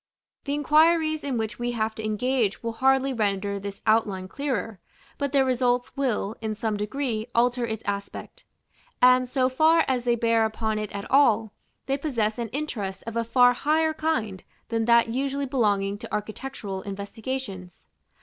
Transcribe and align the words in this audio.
The 0.45 0.55
inquiries 0.55 1.23
in 1.23 1.37
which 1.37 1.59
we 1.59 1.73
have 1.73 1.93
to 1.93 2.03
engage 2.03 2.63
will 2.63 2.71
hardly 2.73 3.13
render 3.13 3.59
this 3.59 3.83
outline 3.85 4.27
clearer, 4.27 4.79
but 5.19 5.31
their 5.31 5.45
results 5.45 5.95
will, 5.95 6.35
in 6.41 6.55
some 6.55 6.75
degree, 6.75 7.27
alter 7.35 7.67
its 7.67 7.83
aspect; 7.85 8.43
and, 8.99 9.29
so 9.29 9.47
far 9.47 9.85
as 9.87 10.05
they 10.05 10.15
bear 10.15 10.43
upon 10.43 10.79
it 10.79 10.91
at 10.91 11.05
all, 11.11 11.53
they 11.85 11.99
possess 11.99 12.39
an 12.39 12.47
interest 12.47 13.03
of 13.05 13.15
a 13.15 13.23
far 13.23 13.53
higher 13.53 13.93
kind 13.93 14.43
than 14.69 14.85
that 14.85 15.09
usually 15.09 15.45
belonging 15.45 15.99
to 15.99 16.11
architectural 16.11 16.81
investigations. 16.81 17.85